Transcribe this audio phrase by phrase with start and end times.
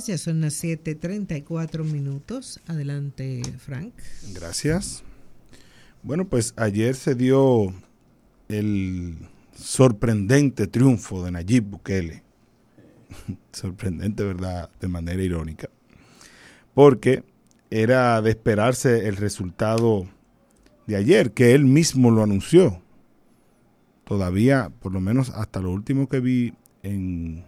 [0.00, 2.60] Ya son las 7:34 minutos.
[2.66, 3.92] Adelante, Frank.
[4.32, 5.02] Gracias.
[6.02, 7.74] Bueno, pues ayer se dio
[8.48, 9.18] el
[9.54, 12.22] sorprendente triunfo de Nayib Bukele.
[13.52, 14.70] Sorprendente, ¿verdad?
[14.80, 15.68] De manera irónica.
[16.72, 17.22] Porque
[17.70, 20.08] era de esperarse el resultado
[20.86, 22.80] de ayer, que él mismo lo anunció.
[24.04, 27.44] Todavía, por lo menos hasta lo último que vi en,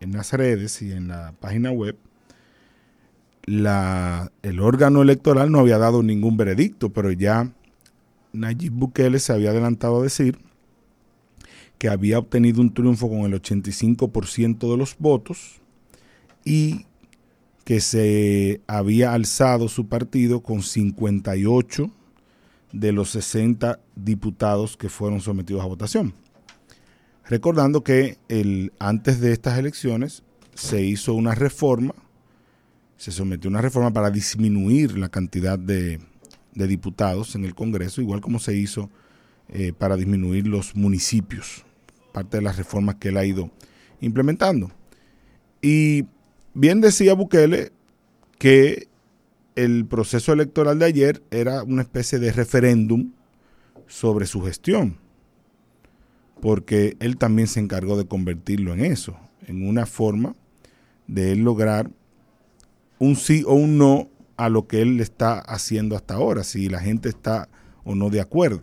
[0.00, 1.96] en las redes y en la página web,
[3.44, 7.50] la, el órgano electoral no había dado ningún veredicto, pero ya
[8.32, 10.38] Nayib Bukele se había adelantado a decir
[11.78, 15.60] que había obtenido un triunfo con el 85% de los votos
[16.44, 16.86] y
[17.64, 21.90] que se había alzado su partido con 58
[22.72, 26.14] de los 60 diputados que fueron sometidos a votación.
[27.28, 30.22] Recordando que el, antes de estas elecciones
[30.54, 31.94] se hizo una reforma,
[32.96, 36.00] se sometió una reforma para disminuir la cantidad de,
[36.54, 38.90] de diputados en el Congreso, igual como se hizo
[39.50, 41.64] eh, para disminuir los municipios,
[42.12, 43.50] parte de las reformas que él ha ido
[44.00, 44.70] implementando.
[45.60, 46.06] Y
[46.54, 47.72] bien decía Bukele
[48.38, 48.88] que
[49.54, 53.12] el proceso electoral de ayer era una especie de referéndum
[53.86, 54.98] sobre su gestión,
[56.40, 60.34] porque él también se encargó de convertirlo en eso, en una forma
[61.06, 61.90] de él lograr
[62.98, 66.80] un sí o un no a lo que él está haciendo hasta ahora, si la
[66.80, 67.48] gente está
[67.84, 68.62] o no de acuerdo.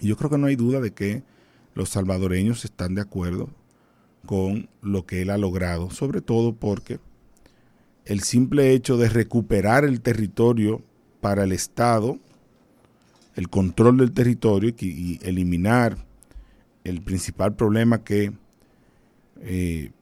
[0.00, 1.22] Y yo creo que no hay duda de que
[1.74, 3.48] los salvadoreños están de acuerdo
[4.26, 6.98] con lo que él ha logrado, sobre todo porque
[8.04, 10.82] el simple hecho de recuperar el territorio
[11.20, 12.18] para el Estado,
[13.36, 15.96] el control del territorio y, eliminar
[16.84, 18.32] el principal problema que
[19.40, 19.92] eh,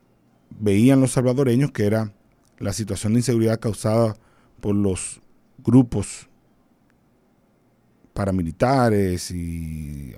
[0.59, 2.13] veían los salvadoreños, que era
[2.59, 4.17] la situación de inseguridad causada
[4.61, 5.21] por los
[5.59, 6.29] grupos
[8.13, 10.15] paramilitares y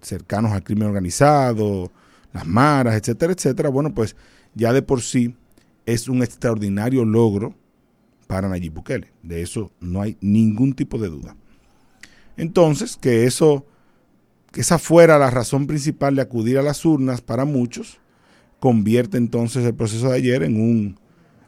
[0.00, 1.90] cercanos al crimen organizado,
[2.32, 4.16] las maras, etcétera, etcétera, bueno, pues
[4.54, 5.34] ya de por sí
[5.86, 7.54] es un extraordinario logro
[8.26, 9.12] para Nayib Bukele.
[9.22, 11.36] De eso no hay ningún tipo de duda.
[12.36, 13.66] Entonces, que eso,
[14.54, 17.98] esa fuera la razón principal de acudir a las urnas para muchos,
[18.60, 20.98] convierte entonces el proceso de ayer en un,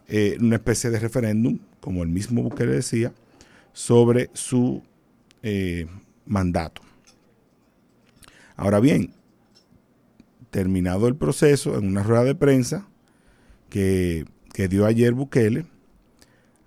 [0.08, 3.12] eh, una especie de referéndum como el mismo Bukele decía,
[3.72, 4.82] sobre su
[5.42, 5.86] eh,
[6.26, 6.82] mandato.
[8.56, 9.14] Ahora bien,
[10.50, 12.86] terminado el proceso, en una rueda de prensa
[13.70, 14.26] que,
[14.68, 15.64] dio ayer Bukele,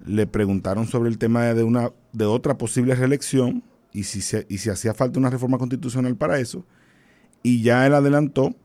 [0.04, 3.64] le preguntaron sobre el tema de, una, de otra posible reelección
[3.94, 6.66] y si, y si hacía falta una reforma constitucional para eso,
[7.44, 8.56] y ya él adelantó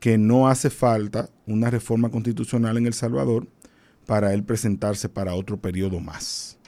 [0.00, 3.48] que no hace falta una reforma constitucional en El Salvador,
[4.04, 6.58] para él presentarse para otro periodo más.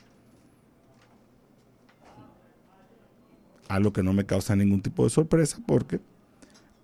[3.68, 6.00] Algo que no me causa ningún tipo de sorpresa porque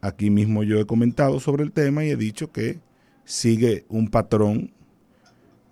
[0.00, 2.78] aquí mismo yo he comentado sobre el tema y he dicho que
[3.24, 4.72] sigue un patrón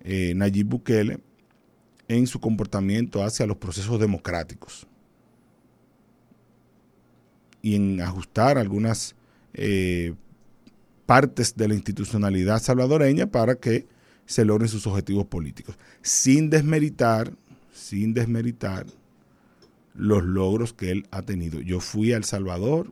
[0.01, 1.19] eh, Nayib Bukele
[2.07, 4.87] en su comportamiento hacia los procesos democráticos
[7.63, 9.15] y en ajustar algunas
[9.53, 10.13] eh,
[11.07, 13.87] partes de la institucionalidad salvadoreña para que
[14.25, 17.33] se logren sus objetivos políticos, sin desmeritar,
[17.73, 18.85] sin desmeritar
[19.95, 21.61] los logros que él ha tenido.
[21.61, 22.91] Yo fui a El Salvador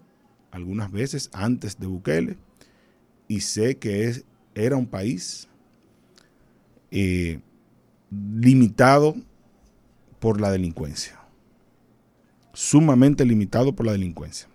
[0.52, 2.38] algunas veces antes de Bukele
[3.28, 5.48] y sé que es, era un país
[6.92, 7.40] eh,
[8.10, 9.16] limitado
[10.20, 11.20] por la delincuencia,
[12.54, 14.48] sumamente limitado por la delincuencia,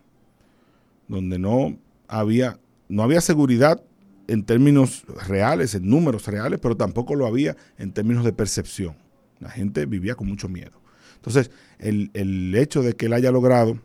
[1.09, 1.79] donde no
[2.09, 2.59] había,
[2.89, 3.83] no había seguridad
[4.29, 8.97] en términos reales, en números reales, pero tampoco lo había en términos de percepción.
[9.39, 10.81] La gente vivía con mucho miedo.
[11.17, 13.79] Entonces, el, hecho de que él haya logrado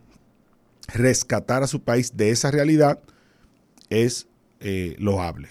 [0.88, 3.00] rescatar a su país de esa realidad
[3.90, 4.26] es
[4.60, 5.48] eh, loable.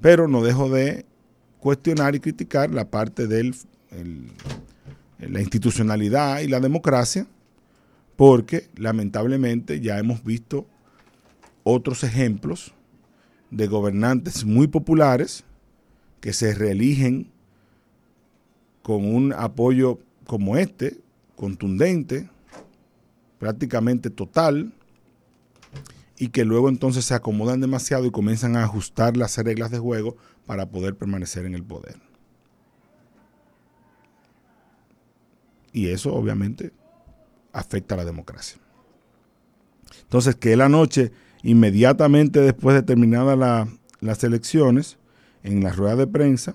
[0.00, 1.04] Pero no dejo de
[1.58, 3.54] cuestionar y criticar la parte de
[5.18, 7.26] la institucionalidad y la democracia,
[8.22, 10.68] porque lamentablemente ya hemos visto
[11.64, 12.72] otros ejemplos
[13.50, 15.42] de gobernantes muy populares
[16.20, 17.32] que se reeligen
[18.84, 21.00] con un apoyo como este,
[21.34, 22.30] contundente,
[23.40, 24.72] prácticamente total,
[26.16, 30.16] y que luego entonces se acomodan demasiado y comienzan a ajustar las reglas de juego
[30.46, 31.96] para poder permanecer en el poder.
[35.72, 36.70] Y eso obviamente
[37.52, 38.58] afecta a la democracia.
[40.02, 41.12] Entonces, que la noche
[41.42, 43.68] inmediatamente después de terminadas
[44.00, 44.98] las elecciones,
[45.42, 46.54] en la rueda de prensa,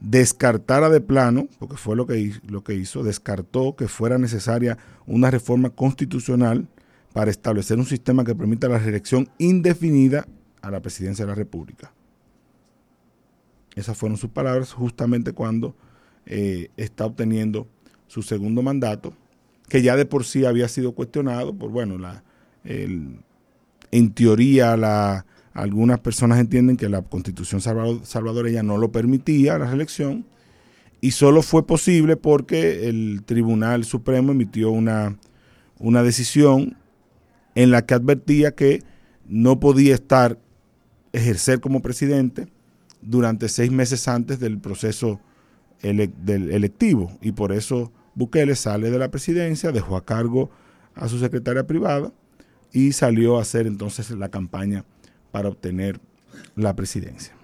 [0.00, 4.76] descartara de plano, porque fue lo que, lo que hizo, descartó que fuera necesaria
[5.06, 6.68] una reforma constitucional
[7.14, 10.26] para establecer un sistema que permita la reelección indefinida
[10.60, 11.92] a la presidencia de la República.
[13.74, 15.74] Esas fueron sus palabras justamente cuando
[16.26, 17.66] eh, está obteniendo
[18.06, 19.14] su segundo mandato,
[19.68, 22.22] que ya de por sí había sido cuestionado por, bueno, la,
[22.64, 30.26] en teoría la, algunas personas entienden que la constitución salvadoreña no lo permitía, la reelección,
[31.00, 35.18] y solo fue posible porque el Tribunal Supremo emitió una,
[35.78, 36.76] una decisión
[37.54, 38.82] en la que advertía que
[39.26, 40.38] no podía estar,
[41.12, 42.48] ejercer como presidente
[43.00, 45.20] durante seis meses antes del proceso
[45.82, 47.16] del electivo.
[47.20, 50.50] Y por eso Bukele sale de la presidencia, dejó a cargo
[50.94, 52.12] a su secretaria privada
[52.72, 54.84] y salió a hacer entonces la campaña
[55.30, 56.00] para obtener
[56.56, 57.34] la presidencia.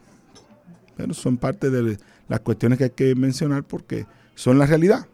[0.97, 5.07] Pero son parte de las cuestiones que hay que mencionar porque son la realidad.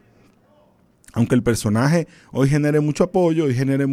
[1.13, 3.87] Aunque el personaje hoy genere mucho apoyo y genere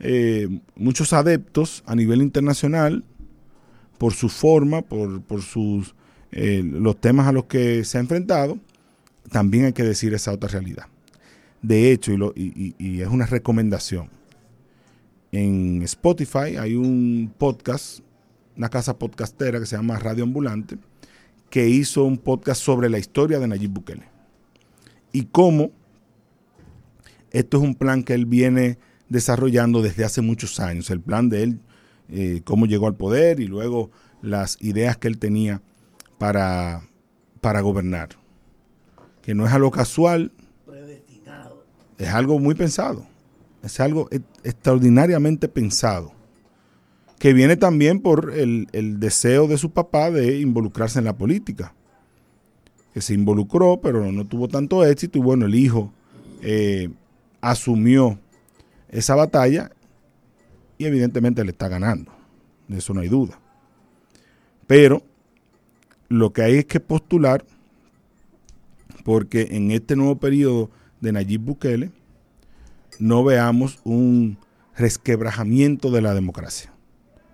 [0.00, 3.04] eh, muchos adeptos a nivel internacional
[3.98, 5.94] por su forma, por, por sus,
[6.32, 8.58] eh, los temas a los que se ha enfrentado,
[9.30, 10.86] también hay que decir esa otra realidad.
[11.62, 14.10] De hecho, y, y, es una recomendación,
[15.32, 18.00] en Spotify hay un podcast,
[18.56, 20.76] una casa podcastera que se llama Radio Ambulante,
[21.48, 24.04] que hizo un podcast sobre la historia de Nayib Bukele.
[25.12, 25.70] Y cómo
[27.30, 28.78] esto es un plan que él viene
[29.08, 30.90] desarrollando desde hace muchos años.
[30.90, 31.60] El plan de él,
[32.08, 33.90] eh, cómo llegó al poder y luego
[34.22, 35.62] las ideas que él tenía
[36.18, 36.82] para,
[37.40, 38.10] para gobernar
[39.24, 40.30] que no es algo casual,
[41.96, 43.06] es algo muy pensado,
[43.62, 46.12] es algo e, extraordinariamente pensado,
[47.18, 48.68] que viene también por el,
[49.00, 51.72] deseo de su papá de involucrarse en la política,
[52.92, 55.90] que se involucró, pero no tuvo tanto éxito y bueno, el hijo
[56.42, 56.90] eh,
[57.40, 58.18] asumió
[58.90, 59.70] esa batalla
[60.76, 62.12] y evidentemente le está ganando,
[62.68, 63.40] de eso no hay duda.
[64.66, 65.02] Pero
[66.10, 67.42] lo que hay es que postular
[69.04, 70.70] porque en este nuevo periodo
[71.00, 71.90] de Nayib Bukele
[72.98, 74.38] no veamos un
[74.76, 76.72] resquebrajamiento de la democracia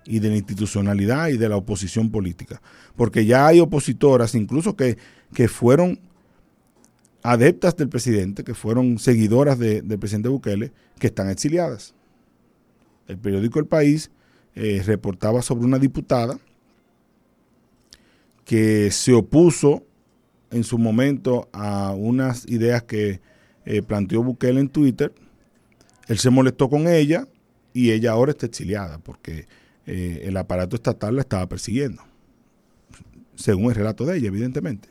[0.04, 2.60] y de la institucionalidad y de la oposición política.
[2.96, 4.98] Porque ya hay opositoras, incluso que,
[5.34, 6.00] que fueron
[7.22, 11.94] adeptas del presidente, que fueron seguidoras del presidente Bukele, que están exiliadas.
[13.06, 14.10] El periódico El País
[14.54, 16.38] eh, reportaba sobre una diputada
[18.44, 19.84] que se opuso
[20.50, 23.20] en su momento a unas ideas que
[23.64, 25.12] eh, planteó Bukele en Twitter.
[26.08, 27.26] Él se molestó con ella
[27.72, 29.46] y ella ahora está exiliada porque
[29.86, 32.02] eh, el aparato estatal la estaba persiguiendo,
[33.34, 34.88] según el relato de ella, evidentemente.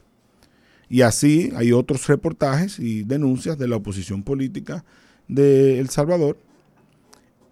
[0.89, 4.83] Y así hay otros reportajes y denuncias de la oposición política
[5.27, 6.37] de El Salvador,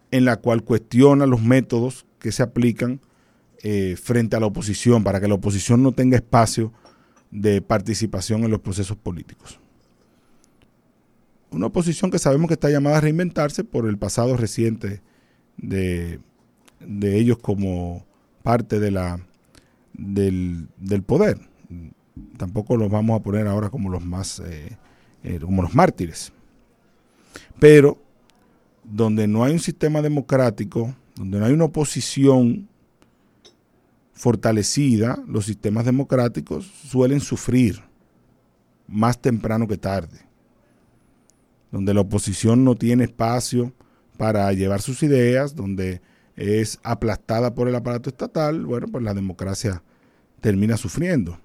[0.09, 3.00] en la cual cuestiona los métodos que se aplican
[3.63, 6.74] eh, frente a la oposición, para que la oposición no tenga espacio
[7.31, 9.59] de participación en los procesos políticos.
[11.51, 15.01] Una oposición que sabemos que está llamada a reinventarse por el pasado reciente
[15.57, 16.19] de,
[17.01, 18.06] ellos como
[18.44, 19.19] parte de la,
[19.94, 20.68] del,
[21.06, 21.39] poder.
[22.38, 24.78] Tampoco los vamos a poner ahora como los más, eh,
[25.23, 26.33] eh, como los mártires.
[27.59, 27.97] Pero
[28.83, 32.68] donde no hay un sistema democrático, donde no hay una oposición
[34.18, 37.83] fortalecida, los sistemas democráticos suelen sufrir
[38.88, 40.19] más temprano que tarde,
[41.71, 43.74] donde la oposición no tiene espacio
[44.18, 46.02] para llevar sus ideas, donde
[46.36, 49.83] es aplastada por el aparato estatal, bueno, pues la democracia
[50.42, 51.40] termina sufriendo.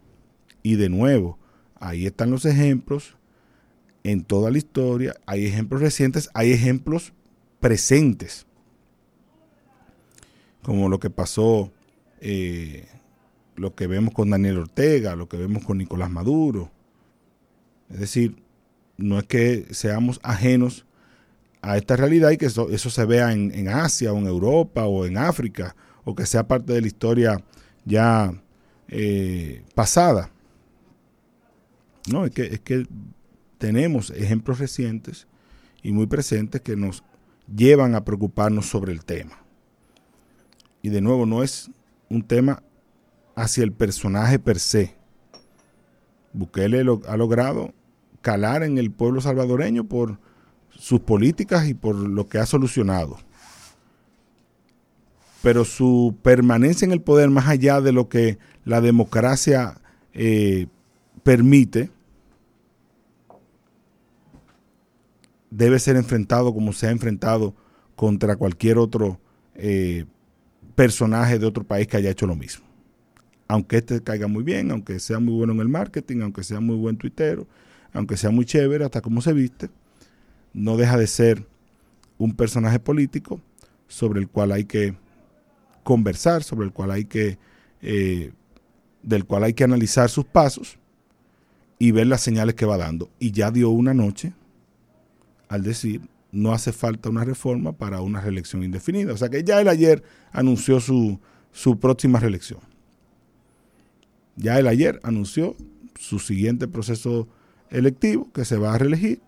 [0.63, 1.39] Y de nuevo,
[1.79, 3.17] ahí están los ejemplos
[4.03, 7.13] en toda la historia, hay ejemplos recientes, hay ejemplos
[7.61, 8.47] presentes,
[10.63, 11.71] como lo que pasó
[12.25, 12.87] eh,
[13.57, 16.71] lo que vemos con Daniel Ortega, lo que vemos con Nicolás Maduro.
[17.91, 18.37] Es decir,
[18.97, 20.87] no es que seamos ajenos
[21.63, 25.19] a esta realidad y que eso, se vea en, Asia o en Europa o en
[25.19, 25.75] África
[26.05, 27.45] o que sea parte de la historia
[27.85, 28.33] ya
[28.87, 30.31] eh, pasada.
[32.09, 32.87] No, es que, es que
[33.59, 35.27] tenemos ejemplos recientes
[35.83, 37.03] y muy presentes que nos
[37.53, 39.39] llevan a preocuparnos sobre el tema.
[40.83, 41.71] Y de nuevo, no es
[42.13, 42.63] un tema
[43.35, 44.95] hacia el personaje per se.
[46.33, 47.73] Bukele ha logrado
[48.21, 50.19] calar en el pueblo salvadoreño por
[50.71, 53.19] sus políticas y por lo que ha solucionado.
[55.43, 59.81] pero su permanencia en el poder más allá de lo que la democracia
[60.15, 60.69] eh,
[61.25, 61.91] permite,
[65.51, 67.55] debe ser enfrentado como se ha enfrentado
[67.97, 69.19] contra cualquier otro
[69.57, 70.07] eh,
[70.75, 72.65] personaje de otro país que haya hecho lo mismo.
[73.49, 76.77] Aunque este caiga muy bien, aunque sea muy bueno en el marketing, aunque sea muy
[76.77, 77.47] buen tuitero,
[77.93, 79.69] aunque sea muy chévere, hasta como se viste,
[80.55, 81.47] no deja de ser
[82.19, 83.41] un personaje político
[83.89, 84.95] sobre el cual hay que
[85.83, 87.39] conversar, sobre el cual hay que,
[87.83, 88.33] eh,
[89.03, 90.79] del cual hay que analizar sus pasos
[91.79, 93.11] y ver las señales que va dando.
[93.19, 94.33] Y ya dio una noche
[95.49, 96.01] al decir,
[96.33, 99.13] no hace falta una reforma para una reelección indefinida.
[99.13, 101.21] O sea que ya él ayer anunció su,
[101.53, 102.61] su próxima reelección.
[104.35, 105.55] Ya él ayer anunció
[105.95, 107.29] su siguiente proceso
[107.71, 109.21] electivo que se va a reelegir,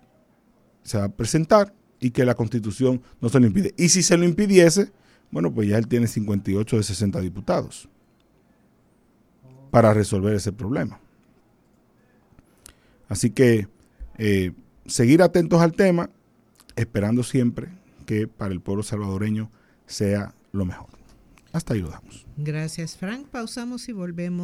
[0.83, 3.75] se va a presentar y que la constitución no se lo impide.
[3.77, 4.91] Y si se lo impidiese,
[5.31, 7.89] bueno, pues ya él tiene 58 de 60 diputados
[9.71, 11.01] para resolver ese problema.
[13.09, 13.69] Así que
[14.17, 14.53] eh,
[14.87, 16.11] seguir atentos al tema,
[16.77, 17.69] esperando siempre
[18.07, 19.51] que para el pueblo salvadoreño
[19.87, 20.91] sea lo mejor.
[21.53, 22.27] Hasta ahí lo damos.
[22.37, 23.29] Gracias, Frank.
[23.29, 24.43] Pausamos y volvemos.